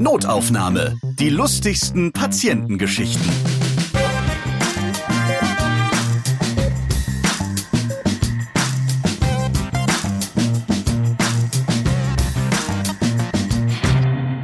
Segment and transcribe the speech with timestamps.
[0.00, 0.96] Notaufnahme.
[1.18, 3.28] Die lustigsten Patientengeschichten.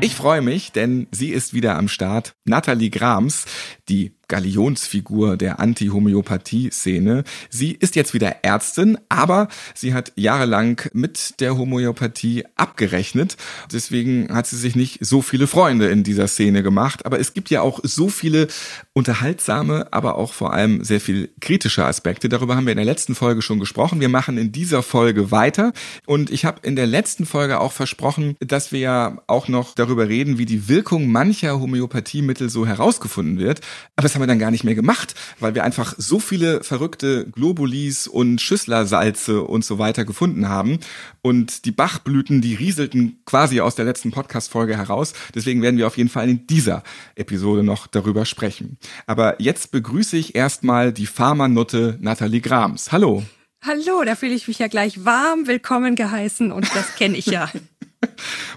[0.01, 2.34] Ich freue mich, denn sie ist wieder am Start.
[2.45, 3.45] Nathalie Grams,
[3.89, 7.24] die Galionsfigur der Anti-Homöopathie-Szene.
[7.50, 13.37] Sie ist jetzt wieder Ärztin, aber sie hat jahrelang mit der Homöopathie abgerechnet.
[13.73, 17.06] Deswegen hat sie sich nicht so viele Freunde in dieser Szene gemacht.
[17.06, 18.48] Aber es gibt ja auch so viele
[18.92, 22.28] unterhaltsame, aber auch vor allem sehr viel kritische Aspekte.
[22.28, 24.00] Darüber haben wir in der letzten Folge schon gesprochen.
[24.00, 25.72] Wir machen in dieser Folge weiter.
[26.06, 30.09] Und ich habe in der letzten Folge auch versprochen, dass wir ja auch noch darüber
[30.09, 33.61] reden, wie die Wirkung mancher Homöopathiemittel so herausgefunden wird.
[33.97, 37.27] Aber das haben wir dann gar nicht mehr gemacht, weil wir einfach so viele verrückte
[37.32, 40.78] Globulis und Schüsslersalze und so weiter gefunden haben.
[41.20, 45.14] Und die Bachblüten, die rieselten quasi aus der letzten Podcast-Folge heraus.
[45.34, 46.84] Deswegen werden wir auf jeden Fall in dieser
[47.16, 48.78] Episode noch darüber sprechen.
[49.08, 52.92] Aber jetzt begrüße ich erstmal die Pharmanutte Nathalie Grams.
[52.92, 53.24] Hallo.
[53.67, 57.50] Hallo, da fühle ich mich ja gleich warm willkommen geheißen und das kenne ich ja.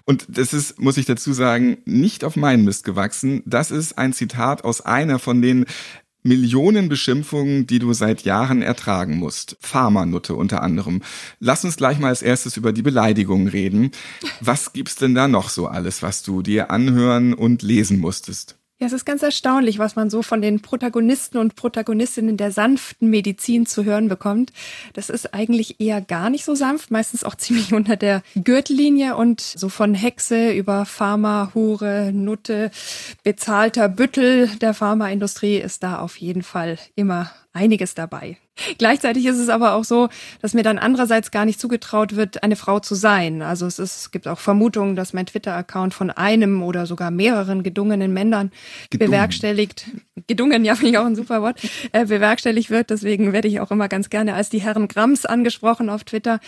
[0.06, 3.44] Und das ist, muss ich dazu sagen, nicht auf meinen Mist gewachsen.
[3.46, 5.66] Das ist ein Zitat aus einer von den
[6.24, 9.56] Millionen Beschimpfungen, die du seit Jahren ertragen musst.
[9.62, 11.02] Pharmanutte unter anderem.
[11.40, 13.92] Lass uns gleich mal als erstes über die Beleidigungen reden.
[14.42, 18.58] Was gibt's denn da noch so alles, was du dir anhören und lesen musstest?
[18.80, 23.10] Ja, es ist ganz erstaunlich, was man so von den Protagonisten und Protagonistinnen der sanften
[23.10, 24.54] Medizin zu hören bekommt.
[24.94, 29.42] Das ist eigentlich eher gar nicht so sanft, meistens auch ziemlich unter der Gürtellinie und
[29.42, 32.70] so von Hexe über Pharma, Hure, Nutte,
[33.24, 38.38] bezahlter Büttel der Pharmaindustrie ist da auf jeden Fall immer einiges dabei.
[38.78, 40.10] Gleichzeitig ist es aber auch so,
[40.42, 43.42] dass mir dann andererseits gar nicht zugetraut wird, eine Frau zu sein.
[43.42, 47.64] Also es, ist, es gibt auch Vermutungen, dass mein Twitter-Account von einem oder sogar mehreren
[47.64, 48.52] gedungenen Männern
[48.90, 49.12] Gedungen.
[49.12, 49.86] bewerkstelligt,
[50.28, 51.60] gedungen, ja, finde ich auch ein super Wort,
[51.92, 52.90] äh, bewerkstelligt wird.
[52.90, 56.40] Deswegen werde ich auch immer ganz gerne als die Herren Grams angesprochen auf Twitter.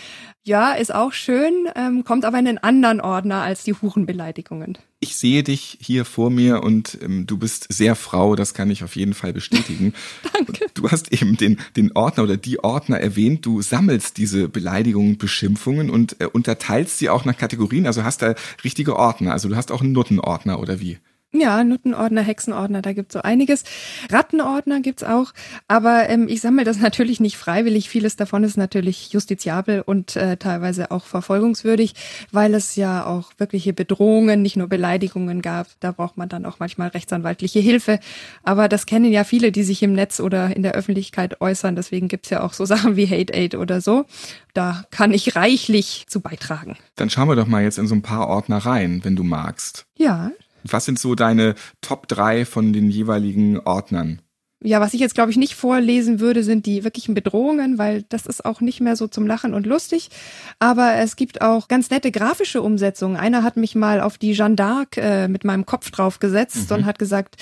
[0.44, 4.78] Ja, ist auch schön, ähm, kommt aber in einen anderen Ordner als die Hurenbeleidigungen.
[5.02, 8.84] Ich sehe dich hier vor mir und ähm, du bist sehr Frau, das kann ich
[8.84, 9.94] auf jeden Fall bestätigen.
[10.34, 10.66] Danke.
[10.74, 13.46] Du hast eben den, den Ordner oder die Ordner erwähnt.
[13.46, 17.86] Du sammelst diese Beleidigungen, Beschimpfungen und äh, unterteilst sie auch nach Kategorien.
[17.86, 19.32] Also hast da richtige Ordner.
[19.32, 20.98] Also du hast auch einen Nuttenordner oder wie?
[21.32, 23.62] Ja, Nuttenordner, Hexenordner, da gibt's so einiges.
[24.10, 25.32] Rattenordner gibt's auch,
[25.68, 27.88] aber ähm, ich sammle das natürlich nicht freiwillig.
[27.88, 31.94] Vieles davon ist natürlich justiziabel und äh, teilweise auch verfolgungswürdig,
[32.32, 35.68] weil es ja auch wirkliche Bedrohungen, nicht nur Beleidigungen gab.
[35.78, 38.00] Da braucht man dann auch manchmal rechtsanwaltliche Hilfe.
[38.42, 41.76] Aber das kennen ja viele, die sich im Netz oder in der Öffentlichkeit äußern.
[41.76, 44.04] Deswegen gibt's ja auch so Sachen wie Hate Aid oder so.
[44.52, 46.76] Da kann ich reichlich zu beitragen.
[46.96, 49.86] Dann schauen wir doch mal jetzt in so ein paar Ordner rein, wenn du magst.
[49.96, 50.32] Ja,
[50.64, 54.20] was sind so deine Top 3 von den jeweiligen Ordnern?
[54.62, 58.26] Ja, was ich jetzt glaube ich nicht vorlesen würde, sind die wirklichen Bedrohungen, weil das
[58.26, 60.10] ist auch nicht mehr so zum Lachen und lustig.
[60.58, 63.16] Aber es gibt auch ganz nette grafische Umsetzungen.
[63.16, 66.76] Einer hat mich mal auf die Jeanne d'Arc äh, mit meinem Kopf drauf gesetzt mhm.
[66.76, 67.36] und hat gesagt,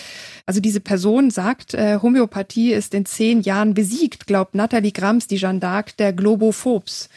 [0.47, 5.39] also diese Person sagt, äh, Homöopathie ist in zehn Jahren besiegt, glaubt Nathalie Grams, die
[5.39, 7.09] Jeanne d'Arc der Globophobes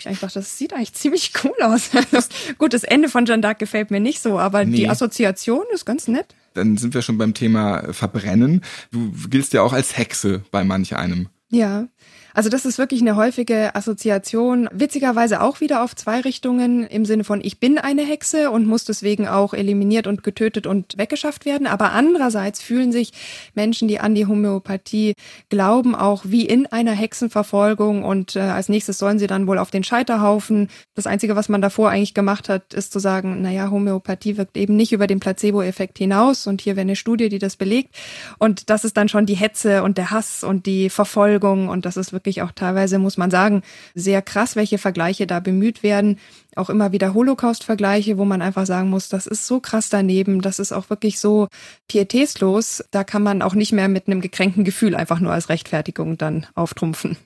[0.00, 1.90] ich eigentlich dachte, das sieht eigentlich ziemlich cool aus.
[1.94, 2.28] Also,
[2.58, 4.76] gut, das Ende von Jeanne d'Arc gefällt mir nicht so, aber nee.
[4.76, 6.34] die Assoziation ist ganz nett.
[6.54, 8.62] Dann sind wir schon beim Thema Verbrennen.
[8.90, 11.28] Du giltst ja auch als Hexe bei manch einem.
[11.50, 11.88] Ja,
[12.34, 14.68] also das ist wirklich eine häufige Assoziation.
[14.70, 18.84] Witzigerweise auch wieder auf zwei Richtungen im Sinne von ich bin eine Hexe und muss
[18.84, 21.66] deswegen auch eliminiert und getötet und weggeschafft werden.
[21.66, 23.12] Aber andererseits fühlen sich
[23.54, 25.14] Menschen, die an die Homöopathie
[25.48, 29.70] glauben, auch wie in einer Hexenverfolgung und äh, als nächstes sollen sie dann wohl auf
[29.70, 30.68] den Scheiterhaufen.
[30.94, 34.76] Das Einzige, was man davor eigentlich gemacht hat, ist zu sagen, naja, Homöopathie wirkt eben
[34.76, 37.96] nicht über den Placebo-Effekt hinaus und hier wäre eine Studie, die das belegt.
[38.38, 41.37] Und das ist dann schon die Hetze und der Hass und die Verfolgung
[41.68, 43.62] und das ist wirklich wirklich auch teilweise, muss man sagen,
[43.94, 46.18] sehr krass, welche Vergleiche da bemüht werden.
[46.56, 50.58] Auch immer wieder Holocaust-Vergleiche, wo man einfach sagen muss, das ist so krass daneben, das
[50.58, 51.48] ist auch wirklich so
[51.86, 52.84] pietätslos.
[52.90, 56.46] Da kann man auch nicht mehr mit einem gekränkten Gefühl einfach nur als Rechtfertigung dann
[56.54, 57.16] auftrumpfen.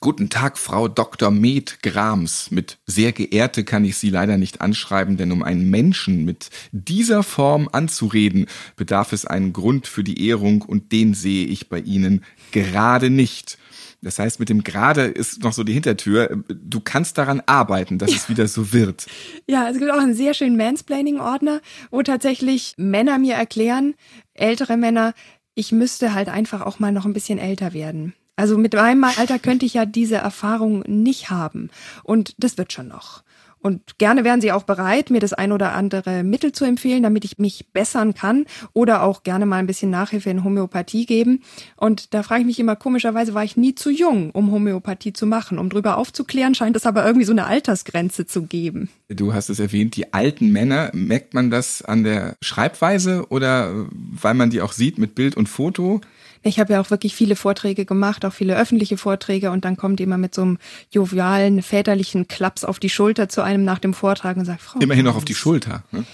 [0.00, 1.32] Guten Tag, Frau Dr.
[1.32, 2.52] Med Grams.
[2.52, 7.24] Mit sehr geehrte kann ich Sie leider nicht anschreiben, denn um einen Menschen mit dieser
[7.24, 8.46] Form anzureden,
[8.76, 13.58] bedarf es einen Grund für die Ehrung und den sehe ich bei Ihnen gerade nicht.
[14.00, 16.44] Das heißt, mit dem gerade ist noch so die Hintertür.
[16.48, 18.18] Du kannst daran arbeiten, dass ja.
[18.18, 19.06] es wieder so wird.
[19.48, 21.60] Ja, es gibt auch einen sehr schönen Mansplaining-Ordner,
[21.90, 23.96] wo tatsächlich Männer mir erklären,
[24.34, 25.12] ältere Männer,
[25.56, 28.14] ich müsste halt einfach auch mal noch ein bisschen älter werden.
[28.38, 31.70] Also mit meinem Alter könnte ich ja diese Erfahrung nicht haben.
[32.04, 33.24] Und das wird schon noch.
[33.58, 37.24] Und gerne wären sie auch bereit, mir das ein oder andere Mittel zu empfehlen, damit
[37.24, 41.42] ich mich bessern kann oder auch gerne mal ein bisschen Nachhilfe in Homöopathie geben.
[41.74, 45.26] Und da frage ich mich immer, komischerweise war ich nie zu jung, um Homöopathie zu
[45.26, 45.58] machen.
[45.58, 48.88] Um drüber aufzuklären, scheint es aber irgendwie so eine Altersgrenze zu geben.
[49.08, 54.34] Du hast es erwähnt, die alten Männer, merkt man das an der Schreibweise oder weil
[54.34, 56.00] man die auch sieht mit Bild und Foto?
[56.42, 60.00] Ich habe ja auch wirklich viele Vorträge gemacht, auch viele öffentliche Vorträge und dann kommt
[60.00, 60.58] jemand mit so einem
[60.90, 64.80] jovialen, väterlichen Klaps auf die Schulter zu einem nach dem Vortrag und sagt, Frau.
[64.80, 65.84] Immerhin noch auf die Schulter.
[65.90, 66.04] Ne?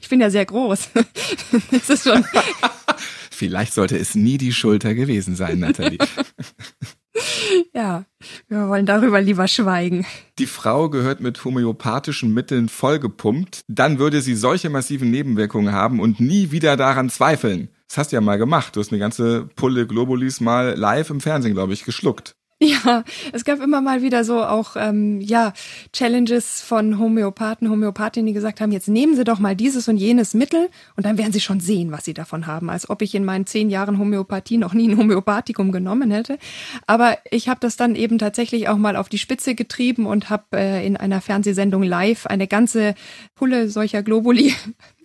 [0.00, 0.90] Ich bin ja sehr groß.
[1.70, 2.24] das ist schon.
[3.30, 5.98] Vielleicht sollte es nie die Schulter gewesen sein, Nathalie.
[7.74, 8.04] Ja,
[8.48, 10.06] wir wollen darüber lieber schweigen.
[10.38, 16.20] Die Frau gehört mit homöopathischen Mitteln vollgepumpt, dann würde sie solche massiven Nebenwirkungen haben und
[16.20, 17.68] nie wieder daran zweifeln.
[17.92, 18.74] Das hast du ja mal gemacht.
[18.74, 22.34] Du hast eine ganze Pulle Globulis mal live im Fernsehen, glaube ich, geschluckt.
[22.62, 23.02] Ja,
[23.32, 25.52] es gab immer mal wieder so auch ähm, ja
[25.92, 30.32] Challenges von Homöopathen, Homöopathinnen, die gesagt haben, jetzt nehmen Sie doch mal dieses und jenes
[30.32, 32.70] Mittel und dann werden Sie schon sehen, was Sie davon haben.
[32.70, 36.38] Als ob ich in meinen zehn Jahren Homöopathie noch nie ein Homöopathikum genommen hätte.
[36.86, 40.44] Aber ich habe das dann eben tatsächlich auch mal auf die Spitze getrieben und habe
[40.56, 42.94] äh, in einer Fernsehsendung live eine ganze
[43.34, 44.54] Pulle solcher Globuli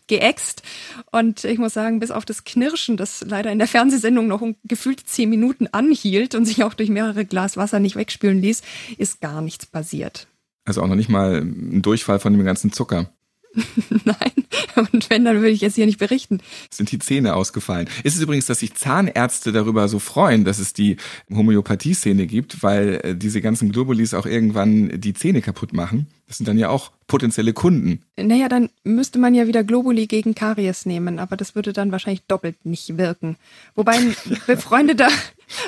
[0.07, 0.63] geäxt.
[1.11, 5.07] Und ich muss sagen, bis auf das Knirschen, das leider in der Fernsehsendung noch gefühlt
[5.07, 8.61] zehn Minuten anhielt und sich auch durch mehrere Glas Wasser nicht wegspülen ließ,
[8.97, 10.27] ist gar nichts passiert.
[10.65, 13.09] Also auch noch nicht mal ein Durchfall von dem ganzen Zucker.
[14.05, 14.33] Nein,
[14.75, 16.41] und wenn, dann würde ich jetzt hier nicht berichten.
[16.69, 17.89] Sind die Zähne ausgefallen.
[18.03, 20.97] Ist es übrigens, dass sich Zahnärzte darüber so freuen, dass es die
[21.29, 26.07] Homöopathie-Szene gibt, weil äh, diese ganzen Globulis auch irgendwann die Zähne kaputt machen?
[26.27, 28.01] Das sind dann ja auch potenzielle Kunden.
[28.17, 32.23] Naja, dann müsste man ja wieder Globuli gegen Karies nehmen, aber das würde dann wahrscheinlich
[32.27, 33.37] doppelt nicht wirken.
[33.75, 34.15] Wobei ein
[34.47, 35.07] befreundeter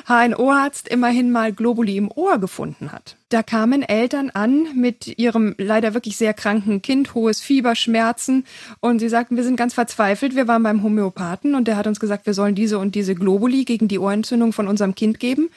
[0.05, 3.15] HNO-Arzt immerhin mal Globuli im Ohr gefunden hat.
[3.29, 8.45] Da kamen Eltern an mit ihrem leider wirklich sehr kranken Kind, hohes Fieber, Schmerzen
[8.81, 12.01] und sie sagten, wir sind ganz verzweifelt, wir waren beim Homöopathen und der hat uns
[12.01, 15.49] gesagt, wir sollen diese und diese Globuli gegen die Ohrentzündung von unserem Kind geben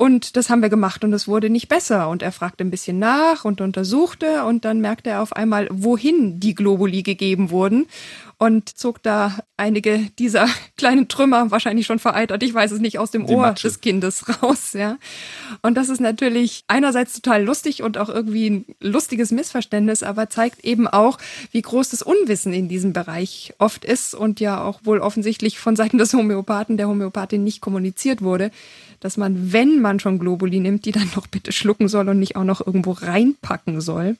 [0.00, 2.08] und das haben wir gemacht und es wurde nicht besser.
[2.08, 6.38] Und er fragte ein bisschen nach und untersuchte und dann merkte er auf einmal, wohin
[6.38, 7.86] die Globuli gegeben wurden
[8.38, 13.10] und zog da einige dieser kleinen Trümmer, wahrscheinlich schon vereitert, ich weiß es nicht, aus
[13.10, 13.68] dem Die Ohr Matsche.
[13.68, 14.96] des Kindes raus, ja.
[15.62, 20.64] Und das ist natürlich einerseits total lustig und auch irgendwie ein lustiges Missverständnis, aber zeigt
[20.64, 21.18] eben auch,
[21.50, 25.74] wie groß das Unwissen in diesem Bereich oft ist und ja auch wohl offensichtlich von
[25.76, 28.50] Seiten des Homöopathen, der Homöopathin nicht kommuniziert wurde
[29.00, 32.36] dass man, wenn man schon Globuli nimmt, die dann doch bitte schlucken soll und nicht
[32.36, 34.16] auch noch irgendwo reinpacken soll.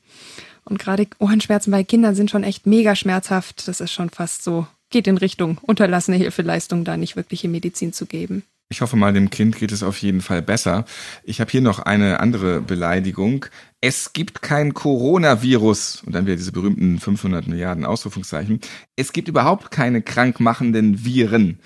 [0.65, 3.67] Und gerade Ohrenschmerzen bei Kindern sind schon echt mega schmerzhaft.
[3.67, 8.05] Das ist schon fast so, geht in Richtung unterlassene Hilfeleistung, da nicht wirkliche Medizin zu
[8.05, 8.43] geben.
[8.71, 10.85] Ich hoffe mal, dem Kind geht es auf jeden Fall besser.
[11.23, 13.47] Ich habe hier noch eine andere Beleidigung.
[13.81, 16.03] Es gibt kein Coronavirus.
[16.05, 18.59] Und dann wieder diese berühmten 500 Milliarden Ausrufungszeichen.
[18.95, 21.59] Es gibt überhaupt keine krankmachenden Viren.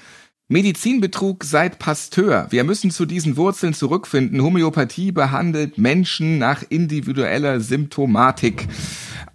[0.50, 2.48] Medizinbetrug seit Pasteur.
[2.50, 4.42] Wir müssen zu diesen Wurzeln zurückfinden.
[4.44, 8.68] Homöopathie behandelt Menschen nach individueller Symptomatik.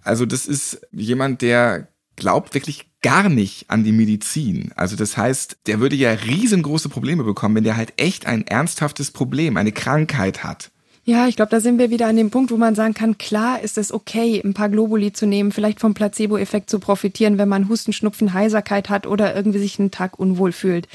[0.03, 4.71] Also das ist jemand, der glaubt wirklich gar nicht an die Medizin.
[4.75, 9.11] Also das heißt, der würde ja riesengroße Probleme bekommen, wenn der halt echt ein ernsthaftes
[9.11, 10.71] Problem, eine Krankheit hat.
[11.05, 13.61] Ja, ich glaube, da sind wir wieder an dem Punkt, wo man sagen kann, klar
[13.61, 17.67] ist es okay, ein paar Globuli zu nehmen, vielleicht vom Placebo-Effekt zu profitieren, wenn man
[17.67, 20.87] Husten, Schnupfen, Heiserkeit hat oder irgendwie sich einen Tag unwohl fühlt.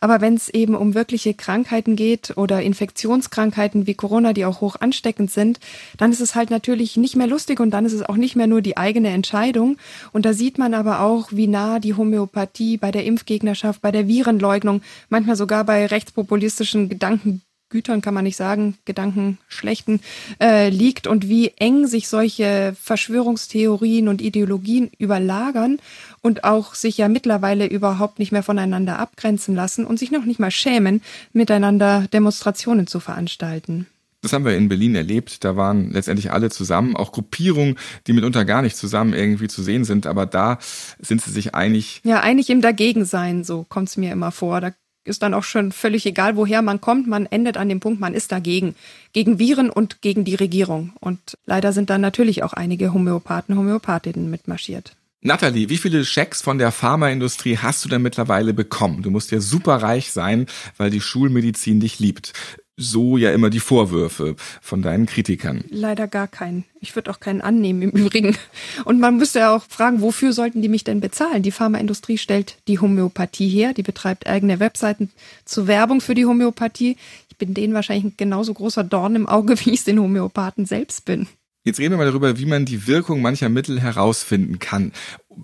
[0.00, 4.76] Aber wenn es eben um wirkliche Krankheiten geht oder Infektionskrankheiten wie Corona, die auch hoch
[4.80, 5.60] ansteckend sind,
[5.98, 8.48] dann ist es halt natürlich nicht mehr lustig und dann ist es auch nicht mehr
[8.48, 9.76] nur die eigene Entscheidung.
[10.12, 14.08] Und da sieht man aber auch, wie nah die Homöopathie bei der Impfgegnerschaft, bei der
[14.08, 20.00] Virenleugnung, manchmal sogar bei rechtspopulistischen Gedanken Gütern kann man nicht sagen, Gedanken schlechten,
[20.40, 25.78] äh, liegt und wie eng sich solche Verschwörungstheorien und Ideologien überlagern
[26.20, 30.40] und auch sich ja mittlerweile überhaupt nicht mehr voneinander abgrenzen lassen und sich noch nicht
[30.40, 31.00] mal schämen,
[31.32, 33.86] miteinander Demonstrationen zu veranstalten.
[34.22, 35.44] Das haben wir in Berlin erlebt.
[35.44, 39.84] Da waren letztendlich alle zusammen, auch Gruppierungen, die mitunter gar nicht zusammen irgendwie zu sehen
[39.84, 40.06] sind.
[40.06, 40.58] Aber da
[40.98, 42.02] sind sie sich einig.
[42.04, 44.60] Ja, einig im Dagegensein, so kommt es mir immer vor.
[44.60, 44.72] Da
[45.04, 47.06] ist dann auch schon völlig egal, woher man kommt.
[47.06, 48.74] Man endet an dem Punkt, man ist dagegen.
[49.12, 50.92] Gegen Viren und gegen die Regierung.
[51.00, 54.96] Und leider sind dann natürlich auch einige Homöopathen, Homöopathinnen mitmarschiert.
[55.22, 59.02] Nathalie, wie viele Schecks von der Pharmaindustrie hast du denn mittlerweile bekommen?
[59.02, 60.46] Du musst ja superreich sein,
[60.78, 62.32] weil die Schulmedizin dich liebt
[62.80, 65.64] so ja immer die Vorwürfe von deinen Kritikern.
[65.70, 66.64] Leider gar keinen.
[66.80, 68.36] Ich würde auch keinen annehmen im Übrigen.
[68.84, 71.42] Und man müsste ja auch fragen, wofür sollten die mich denn bezahlen?
[71.42, 75.10] Die Pharmaindustrie stellt die Homöopathie her, die betreibt eigene Webseiten
[75.44, 76.96] zur Werbung für die Homöopathie.
[77.28, 80.64] Ich bin denen wahrscheinlich ein genauso großer Dorn im Auge, wie ich es den Homöopathen
[80.64, 81.28] selbst bin.
[81.62, 84.92] Jetzt reden wir mal darüber, wie man die Wirkung mancher Mittel herausfinden kann.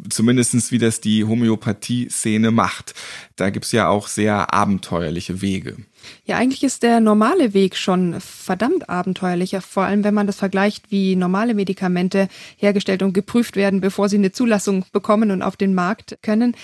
[0.08, 2.94] Zumindestens wie das die Homöopathie-Szene macht.
[3.36, 5.76] Da gibt's ja auch sehr abenteuerliche Wege.
[6.24, 10.90] Ja, eigentlich ist der normale Weg schon verdammt abenteuerlicher, vor allem wenn man das vergleicht,
[10.90, 15.74] wie normale Medikamente hergestellt und geprüft werden, bevor sie eine Zulassung bekommen und auf den
[15.74, 16.54] Markt können.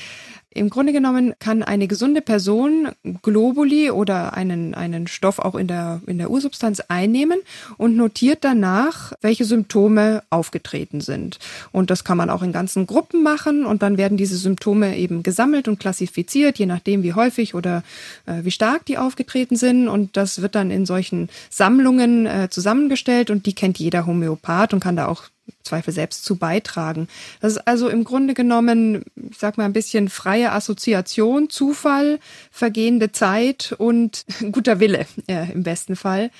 [0.54, 2.88] Im Grunde genommen kann eine gesunde Person
[3.22, 7.40] Globuli oder einen, einen Stoff auch in der, in der Ursubstanz einnehmen
[7.78, 11.38] und notiert danach, welche Symptome aufgetreten sind.
[11.72, 15.22] Und das kann man auch in ganzen Gruppen machen und dann werden diese Symptome eben
[15.22, 17.82] gesammelt und klassifiziert, je nachdem wie häufig oder
[18.26, 19.88] äh, wie stark die aufgetreten sind.
[19.88, 24.80] Und das wird dann in solchen Sammlungen äh, zusammengestellt und die kennt jeder Homöopath und
[24.80, 25.24] kann da auch
[25.62, 27.08] Zweifel selbst zu beitragen.
[27.40, 32.18] Das ist also im Grunde genommen, ich sag mal, ein bisschen freie Assoziation, Zufall,
[32.50, 36.30] vergehende Zeit und guter Wille äh, im besten Fall.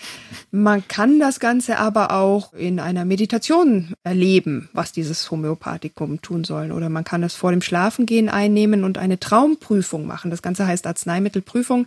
[0.51, 6.73] Man kann das Ganze aber auch in einer Meditation erleben, was dieses Homöopathikum tun soll.
[6.73, 10.31] Oder man kann es vor dem Schlafengehen einnehmen und eine Traumprüfung machen.
[10.31, 11.87] Das Ganze heißt Arzneimittelprüfung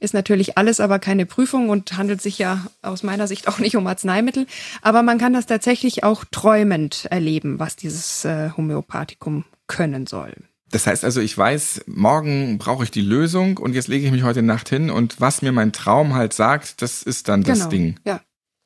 [0.00, 3.76] ist natürlich alles aber keine Prüfung und handelt sich ja aus meiner Sicht auch nicht
[3.76, 4.46] um Arzneimittel.
[4.82, 10.34] Aber man kann das tatsächlich auch träumend erleben, was dieses äh, Homöopathikum können soll.
[10.70, 14.24] Das heißt also, ich weiß, morgen brauche ich die Lösung und jetzt lege ich mich
[14.24, 17.70] heute Nacht hin und was mir mein Traum halt sagt, das ist dann das genau,
[17.70, 18.00] Ding.
[18.04, 18.20] Ja.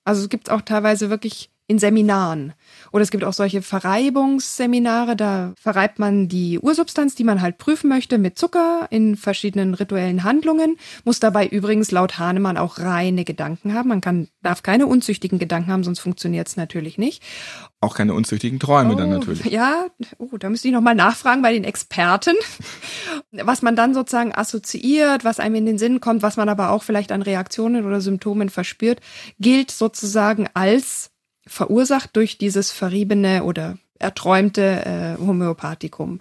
[0.04, 2.52] Also es gibt auch teilweise wirklich in Seminaren.
[2.90, 7.88] Oder es gibt auch solche Verreibungsseminare, da verreibt man die Ursubstanz, die man halt prüfen
[7.88, 13.72] möchte, mit Zucker in verschiedenen rituellen Handlungen, muss dabei übrigens laut Hahnemann auch reine Gedanken
[13.72, 13.88] haben.
[13.88, 17.22] Man kann, darf keine unzüchtigen Gedanken haben, sonst funktioniert es natürlich nicht.
[17.80, 19.44] Auch keine unzüchtigen Träume oh, dann natürlich.
[19.44, 19.86] Ja,
[20.18, 22.34] oh, da müsste ich nochmal nachfragen bei den Experten,
[23.30, 26.82] was man dann sozusagen assoziiert, was einem in den Sinn kommt, was man aber auch
[26.82, 29.00] vielleicht an Reaktionen oder Symptomen verspürt,
[29.38, 31.12] gilt sozusagen als
[31.47, 36.20] verursacht durch dieses verriebene oder erträumte äh, Homöopathikum.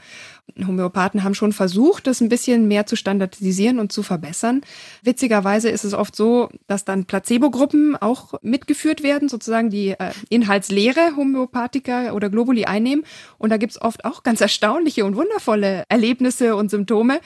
[0.66, 4.62] Homöopathen haben schon versucht, das ein bisschen mehr zu standardisieren und zu verbessern.
[5.04, 11.16] Witzigerweise ist es oft so, dass dann Placebo-Gruppen auch mitgeführt werden, sozusagen die äh, inhaltsleere
[11.16, 13.06] Homöopathika oder Globuli einnehmen.
[13.38, 17.20] Und da gibt's oft auch ganz erstaunliche und wundervolle Erlebnisse und Symptome.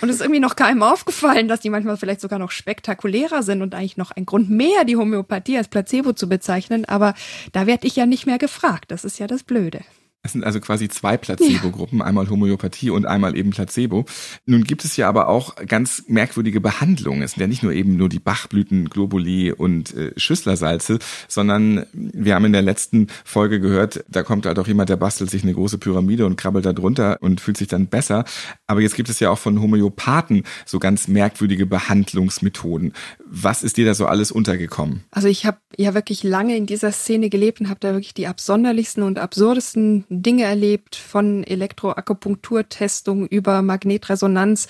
[0.00, 3.62] Und es ist irgendwie noch keinem aufgefallen, dass die manchmal vielleicht sogar noch spektakulärer sind
[3.62, 6.84] und eigentlich noch ein Grund mehr, die Homöopathie als Placebo zu bezeichnen.
[6.84, 7.14] Aber
[7.52, 8.90] da werde ich ja nicht mehr gefragt.
[8.90, 9.80] Das ist ja das Blöde.
[10.22, 12.04] Es sind also quasi zwei Placebo-Gruppen, ja.
[12.04, 14.04] einmal Homöopathie und einmal eben Placebo.
[14.44, 17.22] Nun gibt es ja aber auch ganz merkwürdige Behandlungen.
[17.22, 22.34] Es sind ja nicht nur eben nur die Bachblüten, Globuli und äh, Schüsslersalze, sondern wir
[22.34, 25.54] haben in der letzten Folge gehört, da kommt halt auch jemand, der bastelt sich eine
[25.54, 28.24] große Pyramide und krabbelt da drunter und fühlt sich dann besser.
[28.66, 32.92] Aber jetzt gibt es ja auch von Homöopathen so ganz merkwürdige Behandlungsmethoden.
[33.24, 35.04] Was ist dir da so alles untergekommen?
[35.10, 38.26] Also ich habe ja wirklich lange in dieser Szene gelebt und habe da wirklich die
[38.26, 44.66] absonderlichsten und absurdesten Dinge erlebt, von Elektroakupunkturtestung über Magnetresonanz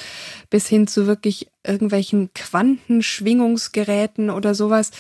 [0.51, 4.91] bis hin zu wirklich irgendwelchen Quantenschwingungsgeräten oder sowas.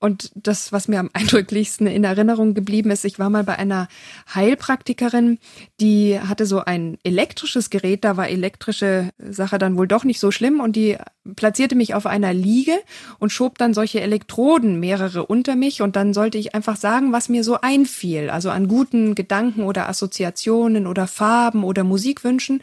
[0.00, 3.88] Und das, was mir am eindrücklichsten in Erinnerung geblieben ist, ich war mal bei einer
[4.34, 5.38] Heilpraktikerin,
[5.80, 10.30] die hatte so ein elektrisches Gerät, da war elektrische Sache dann wohl doch nicht so
[10.30, 10.98] schlimm und die
[11.36, 12.74] platzierte mich auf einer Liege
[13.18, 17.28] und schob dann solche Elektroden mehrere unter mich und dann sollte ich einfach sagen, was
[17.28, 22.60] mir so einfiel, also an guten Gedanken oder Assoziationen oder Farben oder Musikwünschen.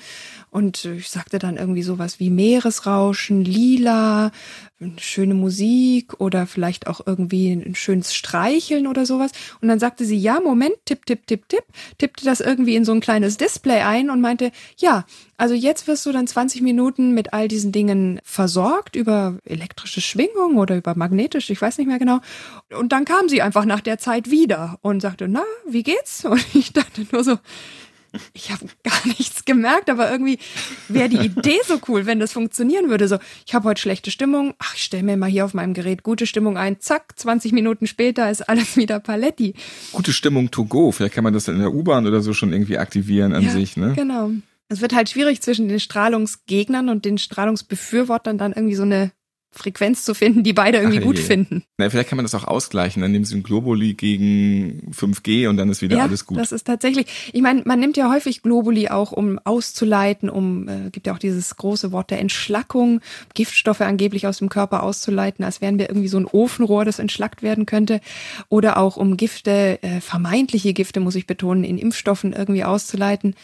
[0.51, 4.31] Und ich sagte dann irgendwie sowas wie Meeresrauschen, Lila,
[4.97, 9.31] schöne Musik oder vielleicht auch irgendwie ein schönes Streicheln oder sowas.
[9.61, 11.63] Und dann sagte sie, ja, Moment, tipp, tipp, tipp, tipp,
[11.97, 15.05] tippte das irgendwie in so ein kleines Display ein und meinte, ja,
[15.37, 20.57] also jetzt wirst du dann 20 Minuten mit all diesen Dingen versorgt über elektrische Schwingung
[20.57, 22.19] oder über magnetische, ich weiß nicht mehr genau.
[22.77, 26.25] Und dann kam sie einfach nach der Zeit wieder und sagte, na, wie geht's?
[26.31, 27.37] Und ich dachte nur so,
[28.33, 30.37] ich habe gar nichts gemerkt, aber irgendwie
[30.87, 33.07] wäre die Idee so cool, wenn das funktionieren würde.
[33.07, 36.03] So, ich habe heute schlechte Stimmung, ach, ich stelle mir mal hier auf meinem Gerät
[36.03, 39.55] gute Stimmung ein, zack, 20 Minuten später ist alles wieder Paletti.
[39.91, 42.77] Gute Stimmung to go, vielleicht kann man das in der U-Bahn oder so schon irgendwie
[42.77, 43.93] aktivieren an ja, sich, ne?
[43.95, 44.31] Genau.
[44.67, 49.11] Es wird halt schwierig zwischen den Strahlungsgegnern und den Strahlungsbefürwortern dann irgendwie so eine
[49.53, 51.23] Frequenz zu finden, die beide irgendwie Ach, gut je.
[51.23, 51.63] finden.
[51.77, 53.01] Na, vielleicht kann man das auch ausgleichen.
[53.01, 56.37] Dann nehmen sie ein Globuli gegen 5G und dann ist wieder ja, alles gut.
[56.37, 57.31] Das ist tatsächlich.
[57.33, 61.19] Ich meine, man nimmt ja häufig Globuli auch, um auszuleiten, um äh, gibt ja auch
[61.19, 63.01] dieses große Wort der Entschlackung,
[63.33, 67.43] Giftstoffe angeblich aus dem Körper auszuleiten, als wären wir irgendwie so ein Ofenrohr, das entschlackt
[67.43, 67.99] werden könnte,
[68.47, 73.35] oder auch um Gifte, äh, vermeintliche Gifte, muss ich betonen, in Impfstoffen irgendwie auszuleiten.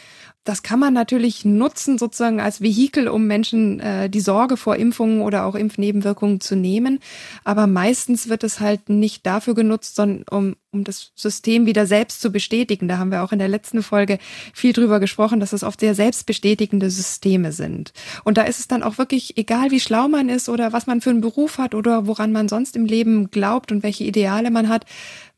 [0.48, 5.22] Das kann man natürlich nutzen, sozusagen als Vehikel, um Menschen äh, die Sorge vor Impfungen
[5.22, 7.00] oder auch Impfnebenwirkungen zu nehmen.
[7.44, 12.22] Aber meistens wird es halt nicht dafür genutzt, sondern um, um das System wieder selbst
[12.22, 12.88] zu bestätigen.
[12.88, 14.20] Da haben wir auch in der letzten Folge
[14.54, 17.92] viel drüber gesprochen, dass es oft sehr selbstbestätigende Systeme sind.
[18.24, 21.02] Und da ist es dann auch wirklich egal, wie schlau man ist oder was man
[21.02, 24.70] für einen Beruf hat oder woran man sonst im Leben glaubt und welche Ideale man
[24.70, 24.86] hat.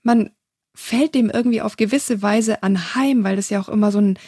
[0.04, 0.30] Man
[0.76, 4.20] fällt dem irgendwie auf gewisse Weise anheim, weil das ja auch immer so ein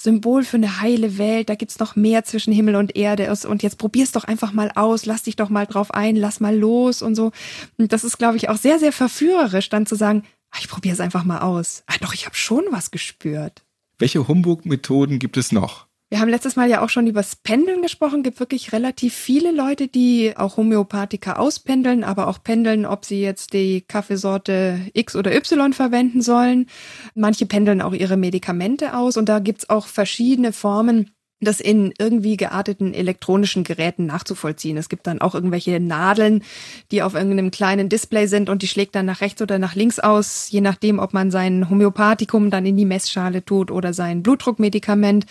[0.00, 3.78] Symbol für eine heile Welt, da gibt's noch mehr zwischen Himmel und Erde und jetzt
[3.78, 7.16] probier's doch einfach mal aus, lass dich doch mal drauf ein, lass mal los und
[7.16, 7.32] so.
[7.78, 11.00] Und das ist, glaube ich, auch sehr, sehr verführerisch, dann zu sagen, ach, ich probier's
[11.00, 11.82] einfach mal aus.
[11.86, 13.64] Ach doch, ich habe schon was gespürt.
[13.98, 15.87] Welche Humbug-Methoden gibt es noch?
[16.10, 18.22] Wir haben letztes Mal ja auch schon über das Pendeln gesprochen.
[18.22, 23.52] Gibt wirklich relativ viele Leute, die auch Homöopathika auspendeln, aber auch pendeln, ob sie jetzt
[23.52, 26.66] die Kaffeesorte X oder Y verwenden sollen.
[27.14, 31.10] Manche pendeln auch ihre Medikamente aus und da gibt's auch verschiedene Formen,
[31.40, 34.78] das in irgendwie gearteten elektronischen Geräten nachzuvollziehen.
[34.78, 36.42] Es gibt dann auch irgendwelche Nadeln,
[36.90, 39.98] die auf irgendeinem kleinen Display sind und die schlägt dann nach rechts oder nach links
[39.98, 45.26] aus, je nachdem, ob man sein Homöopathikum dann in die Messschale tut oder sein Blutdruckmedikament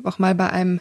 [0.00, 0.80] habe auch mal bei einem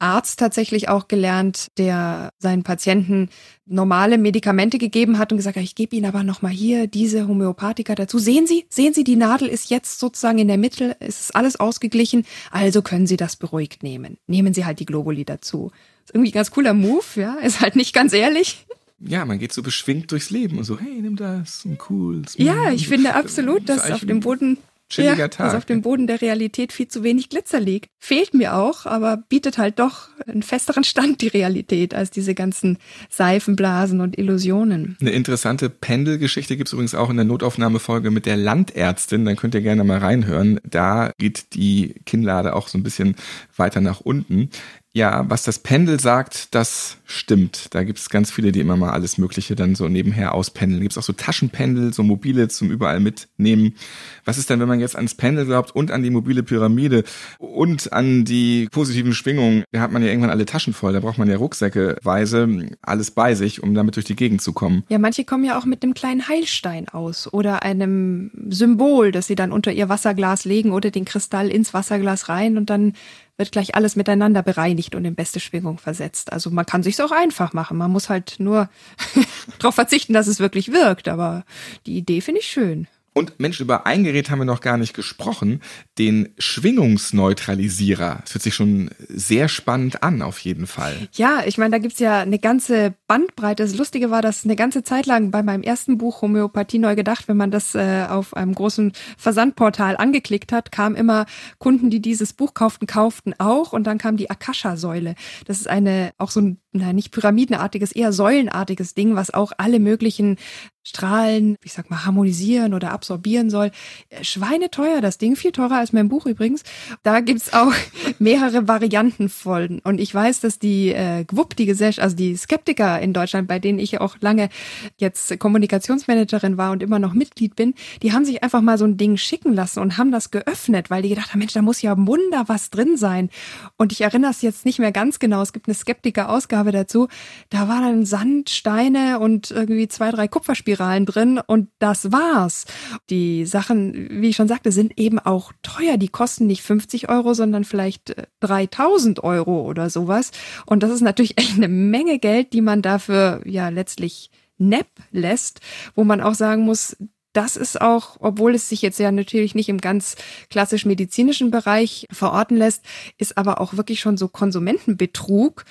[0.00, 3.28] Arzt tatsächlich auch gelernt, der seinen Patienten
[3.66, 7.94] normale Medikamente gegeben hat und gesagt hat, ich gebe Ihnen aber nochmal hier diese Homöopathika
[7.94, 8.18] dazu.
[8.18, 11.60] Sehen Sie, sehen Sie, die Nadel ist jetzt sozusagen in der Mitte, es ist alles
[11.60, 14.16] ausgeglichen, also können Sie das beruhigt nehmen.
[14.26, 15.70] Nehmen Sie halt die Globuli dazu.
[16.04, 18.66] Ist irgendwie ein ganz cooler Move, ja, ist halt nicht ganz ehrlich.
[19.00, 22.22] Ja, man geht so beschwingt durchs Leben und so, hey, nimm das, ein cool.
[22.36, 24.58] Ja, ich finde absolut, dass auf dem Boden
[24.90, 25.46] chilliger ja, Tag.
[25.46, 27.90] Dass auf dem Boden der Realität viel zu wenig Glitzer liegt.
[27.98, 32.78] Fehlt mir auch, aber bietet halt doch einen festeren Stand die Realität als diese ganzen
[33.08, 34.96] Seifenblasen und Illusionen.
[35.00, 39.24] Eine interessante Pendelgeschichte gibt's übrigens auch in der Notaufnahmefolge mit der Landärztin.
[39.24, 40.60] Dann könnt ihr gerne mal reinhören.
[40.64, 43.16] Da geht die Kinnlade auch so ein bisschen
[43.56, 44.50] weiter nach unten.
[44.92, 47.68] Ja, was das Pendel sagt, das stimmt.
[47.74, 50.82] Da gibt es ganz viele, die immer mal alles Mögliche dann so nebenher auspendeln.
[50.82, 53.76] Gibt es auch so Taschenpendel, so mobile zum überall mitnehmen.
[54.24, 57.04] Was ist denn, wenn man jetzt ans Pendel glaubt und an die mobile Pyramide
[57.38, 59.62] und an die positiven Schwingungen?
[59.70, 60.92] Da hat man ja irgendwann alle Taschen voll.
[60.92, 64.82] Da braucht man ja Rucksäckeweise alles bei sich, um damit durch die Gegend zu kommen.
[64.88, 69.36] Ja, manche kommen ja auch mit einem kleinen Heilstein aus oder einem Symbol, das sie
[69.36, 72.94] dann unter ihr Wasserglas legen oder den Kristall ins Wasserglas rein und dann
[73.40, 76.32] wird gleich alles miteinander bereinigt und in beste Schwingung versetzt.
[76.32, 77.78] Also man kann sich's auch einfach machen.
[77.78, 78.68] Man muss halt nur
[79.58, 81.08] darauf verzichten, dass es wirklich wirkt.
[81.08, 81.44] Aber
[81.86, 82.86] die Idee finde ich schön.
[83.20, 85.60] Und Mensch, über ein Gerät haben wir noch gar nicht gesprochen,
[85.98, 88.20] den Schwingungsneutralisierer.
[88.22, 90.96] Das hört sich schon sehr spannend an, auf jeden Fall.
[91.12, 93.62] Ja, ich meine, da gibt's ja eine ganze Bandbreite.
[93.62, 97.28] Das Lustige war, dass eine ganze Zeit lang bei meinem ersten Buch Homöopathie neu gedacht,
[97.28, 101.26] wenn man das äh, auf einem großen Versandportal angeklickt hat, kam immer
[101.58, 105.14] Kunden, die dieses Buch kauften, kauften auch und dann kam die Akasha-Säule.
[105.44, 109.78] Das ist eine, auch so ein, na, nicht pyramidenartiges, eher säulenartiges Ding, was auch alle
[109.78, 110.38] möglichen
[110.82, 113.70] Strahlen, ich sag mal, harmonisieren oder absorbieren soll.
[114.08, 116.62] Äh, schweineteuer, das Ding, viel teurer als mein Buch übrigens.
[117.02, 117.74] Da gibt's auch
[118.18, 119.80] mehrere Varianten von.
[119.80, 123.58] Und ich weiß, dass die äh, GWUP, die Gesellschaft, also die Skeptiker in Deutschland, bei
[123.58, 124.48] denen ich auch lange
[124.96, 128.96] jetzt Kommunikationsmanagerin war und immer noch Mitglied bin, die haben sich einfach mal so ein
[128.96, 131.94] Ding schicken lassen und haben das geöffnet, weil die gedacht haben, Mensch, da muss ja
[131.98, 133.28] Wunder was drin sein.
[133.76, 135.42] Und ich erinnere es jetzt nicht mehr ganz genau.
[135.42, 137.08] Es gibt eine Skeptiker-Ausgabe dazu.
[137.50, 142.64] Da war dann Sand, Steine und irgendwie zwei, drei Kupferspiele Spiralen drin und das war's.
[143.10, 145.96] Die Sachen, wie ich schon sagte, sind eben auch teuer.
[145.96, 150.30] Die kosten nicht 50 Euro, sondern vielleicht 3000 äh, Euro oder sowas.
[150.66, 155.60] Und das ist natürlich echt eine Menge Geld, die man dafür ja letztlich nepp lässt,
[155.96, 156.96] wo man auch sagen muss,
[157.32, 160.16] das ist auch, obwohl es sich jetzt ja natürlich nicht im ganz
[160.50, 162.84] klassisch medizinischen Bereich verorten lässt,
[163.18, 165.64] ist aber auch wirklich schon so Konsumentenbetrug,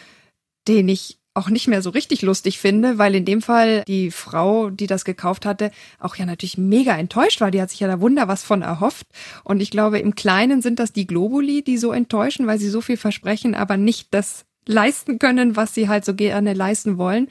[0.68, 4.70] den ich auch nicht mehr so richtig lustig finde, weil in dem Fall die Frau,
[4.70, 7.50] die das gekauft hatte, auch ja natürlich mega enttäuscht war.
[7.50, 9.08] Die hat sich ja da wunder was von erhofft.
[9.44, 12.82] Und ich glaube, im Kleinen sind das die Globuli, die so enttäuschen, weil sie so
[12.82, 17.28] viel versprechen, aber nicht das leisten können, was sie halt so gerne leisten wollen.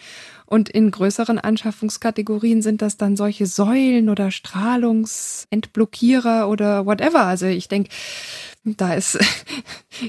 [0.46, 7.24] Und in größeren Anschaffungskategorien sind das dann solche Säulen oder Strahlungsentblockierer oder whatever.
[7.24, 7.90] Also ich denke,
[8.64, 9.16] da ist,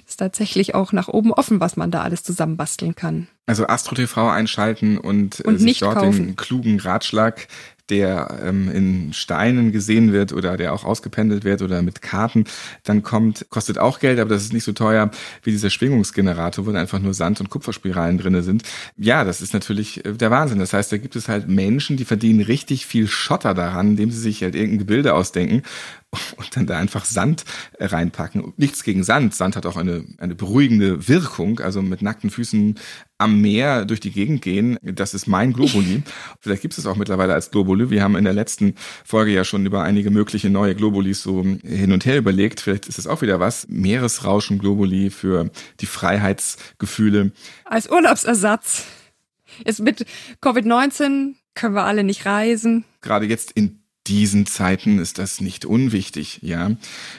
[0.08, 3.28] ist tatsächlich auch nach oben offen, was man da alles zusammenbasteln kann.
[3.48, 6.28] Also Astro TV einschalten und, und äh, sich dort kaufen.
[6.28, 7.50] den klugen Ratschlag
[7.89, 12.45] der ähm, in Steinen gesehen wird oder der auch ausgependelt wird oder mit Karten,
[12.84, 15.12] dann kommt, kostet auch Geld, aber das ist nicht so teuer
[15.43, 18.63] wie dieser Schwingungsgenerator, wo da einfach nur Sand- und Kupferspiralen drinne sind.
[18.97, 20.60] Ja, das ist natürlich äh, der Wahnsinn.
[20.60, 24.19] Das heißt, da gibt es halt Menschen, die verdienen richtig viel Schotter daran, indem sie
[24.19, 25.63] sich halt irgendein Gebilde ausdenken
[26.38, 27.45] und dann da einfach Sand
[27.80, 28.54] reinpacken.
[28.58, 29.36] Nichts gegen Sand.
[29.36, 31.60] Sand hat auch eine, eine beruhigende Wirkung.
[31.60, 32.80] Also mit nackten Füßen
[33.19, 36.04] am Meer durch die Gegend gehen, das ist mein Globuli.
[36.39, 37.89] Vielleicht gibt es auch mittlerweile als Globuli.
[37.89, 41.91] Wir haben in der letzten Folge ja schon über einige mögliche neue Globulis so hin
[41.91, 42.62] und her überlegt.
[42.62, 43.67] Vielleicht ist es auch wieder was.
[43.67, 47.32] Meeresrauschen Globuli für die Freiheitsgefühle.
[47.65, 48.86] Als Urlaubsersatz.
[49.65, 50.06] Ist mit
[50.41, 52.86] Covid-19 können wir alle nicht reisen.
[53.02, 56.72] Gerade jetzt in diesen Zeiten ist das nicht unwichtig, ja.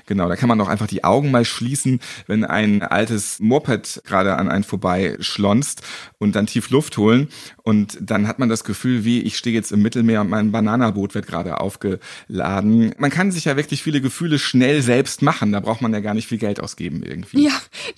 [0.06, 4.36] Genau, da kann man doch einfach die Augen mal schließen, wenn ein altes Moped gerade
[4.36, 5.82] an einen vorbei schlonzt
[6.18, 7.28] und dann tief Luft holen
[7.62, 11.14] und dann hat man das Gefühl, wie ich stehe jetzt im Mittelmeer und mein Bananaboot
[11.14, 12.92] wird gerade aufgeladen.
[12.98, 16.14] Man kann sich ja wirklich viele Gefühle schnell selbst machen, da braucht man ja gar
[16.14, 17.44] nicht viel Geld ausgeben irgendwie.
[17.44, 17.52] Ja,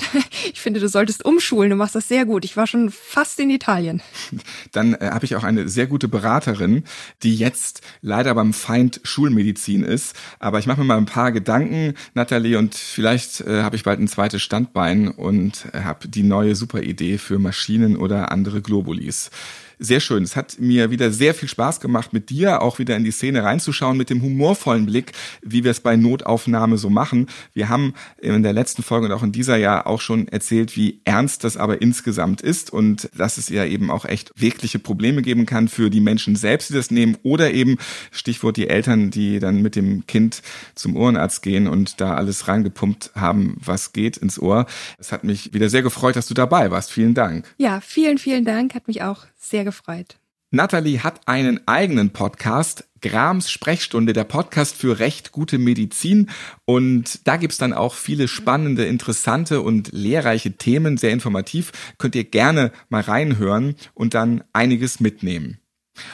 [0.52, 2.44] ich finde, du solltest umschulen, du machst das sehr gut.
[2.44, 4.02] Ich war schon fast in Italien.
[4.72, 6.84] Dann äh, habe ich auch eine sehr gute Beraterin,
[7.22, 10.16] die jetzt leider beim Feind Feind Schulmedizin ist.
[10.40, 14.00] Aber ich mache mir mal ein paar Gedanken, Nathalie, und vielleicht äh, habe ich bald
[14.00, 19.30] ein zweites Standbein und habe die neue super Idee für Maschinen oder andere Globulis
[19.82, 20.22] sehr schön.
[20.22, 23.42] Es hat mir wieder sehr viel Spaß gemacht, mit dir auch wieder in die Szene
[23.42, 27.26] reinzuschauen, mit dem humorvollen Blick, wie wir es bei Notaufnahme so machen.
[27.52, 31.00] Wir haben in der letzten Folge und auch in dieser Jahr auch schon erzählt, wie
[31.04, 35.46] ernst das aber insgesamt ist und dass es ja eben auch echt wirkliche Probleme geben
[35.46, 37.76] kann für die Menschen selbst, die das nehmen oder eben
[38.10, 40.42] Stichwort die Eltern, die dann mit dem Kind
[40.74, 44.66] zum Ohrenarzt gehen und da alles reingepumpt haben, was geht ins Ohr.
[44.98, 46.92] Es hat mich wieder sehr gefreut, dass du dabei warst.
[46.92, 47.52] Vielen Dank.
[47.58, 48.74] Ja, vielen, vielen Dank.
[48.74, 49.71] Hat mich auch sehr gefreut.
[50.54, 56.28] Nathalie hat einen eigenen Podcast, Grams Sprechstunde, der Podcast für recht gute Medizin.
[56.66, 61.72] Und da gibt's dann auch viele spannende, interessante und lehrreiche Themen, sehr informativ.
[61.96, 65.61] Könnt ihr gerne mal reinhören und dann einiges mitnehmen.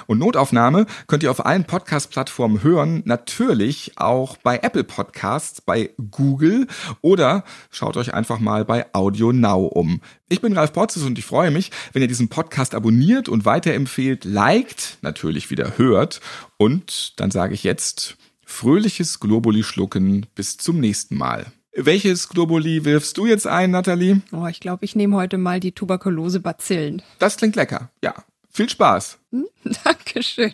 [0.07, 6.67] Und Notaufnahme könnt ihr auf allen Podcast-Plattformen hören, natürlich auch bei Apple Podcasts, bei Google
[7.01, 10.01] oder schaut euch einfach mal bei Audio Now um.
[10.29, 14.25] Ich bin Ralf Potzus und ich freue mich, wenn ihr diesen Podcast abonniert und weiterempfehlt,
[14.25, 16.21] liked, natürlich wieder hört
[16.57, 21.47] und dann sage ich jetzt fröhliches Globuli-Schlucken bis zum nächsten Mal.
[21.81, 24.23] Welches Globuli wirfst du jetzt ein, Nathalie?
[24.33, 27.03] Oh, ich glaube, ich nehme heute mal die Tuberkulose-Bazillen.
[27.21, 28.15] Das klingt lecker, ja.
[28.59, 29.19] Viel Spaß.
[29.31, 29.47] Hm?
[29.85, 30.53] Dankeschön.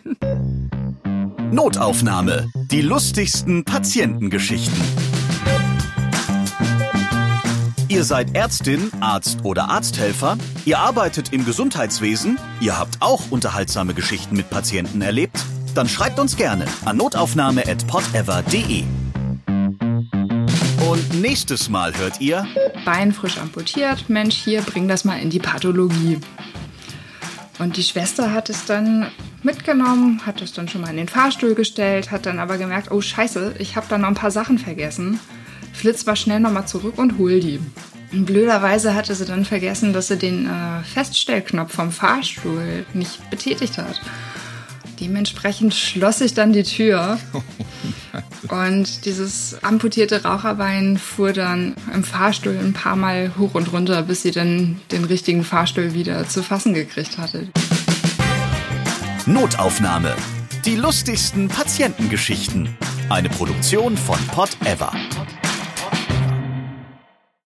[1.51, 2.51] Notaufnahme.
[2.69, 4.79] Die lustigsten Patientengeschichten.
[7.87, 14.35] Ihr seid Ärztin, Arzt oder Arzthelfer, ihr arbeitet im Gesundheitswesen, ihr habt auch unterhaltsame Geschichten
[14.35, 18.83] mit Patienten erlebt, dann schreibt uns gerne an notaufnahme@podever.de.
[20.91, 22.45] Und nächstes Mal hört ihr
[22.85, 26.19] Bein frisch amputiert, Mensch, hier bring das mal in die Pathologie.
[27.57, 29.07] Und die Schwester hat es dann
[29.41, 33.01] mitgenommen, hat es dann schon mal in den Fahrstuhl gestellt, hat dann aber gemerkt, oh
[33.01, 35.19] scheiße, ich habe da noch ein paar Sachen vergessen.
[35.73, 37.59] Flitz war schnell nochmal zurück und hol die.
[38.11, 43.99] Blöderweise hatte sie dann vergessen, dass sie den äh, Feststellknopf vom Fahrstuhl nicht betätigt hat.
[44.99, 47.17] Dementsprechend schloss ich dann die Tür
[48.49, 54.21] und dieses amputierte Raucherbein fuhr dann im Fahrstuhl ein paar Mal hoch und runter, bis
[54.21, 57.47] sie dann den richtigen Fahrstuhl wieder zu fassen gekriegt hatte.
[59.25, 60.15] Notaufnahme.
[60.65, 62.75] Die lustigsten Patientengeschichten.
[63.09, 64.91] Eine Produktion von Pot Ever.